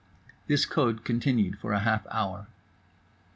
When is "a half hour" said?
1.73-2.47